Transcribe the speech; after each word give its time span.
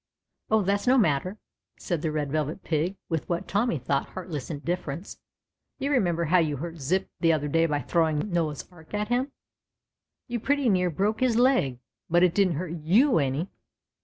"Oh, 0.49 0.63
that's 0.63 0.87
no 0.87 0.97
matter," 0.97 1.37
said 1.77 2.01
the 2.01 2.11
Red 2.11 2.31
Velvet 2.31 2.63
Pig, 2.63 2.97
with 3.07 3.29
what 3.29 3.47
Tommy 3.47 3.77
thought 3.77 4.07
heartless 4.09 4.49
indifference; 4.49 5.19
"you 5.77 5.91
re 5.91 5.99
member 5.99 6.25
how 6.25 6.39
you 6.39 6.57
hurt 6.57 6.79
Zip 6.79 7.07
the 7.19 7.31
other 7.31 7.47
day 7.47 7.67
by 7.67 7.81
throwing 7.81 8.31
Noah's 8.31 8.67
Ark 8.71 8.95
at 8.95 9.09
him. 9.09 9.31
You 10.27 10.39
pretty 10.39 10.69
near 10.69 10.89
broke 10.89 11.19
his 11.19 11.35
leg, 11.35 11.77
but 12.09 12.23
it 12.23 12.33
didn't 12.33 12.55
hurt 12.55 12.71
you 12.71 13.19
any." 13.19 13.51